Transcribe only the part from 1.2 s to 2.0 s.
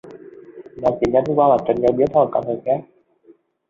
đến quân là trinh như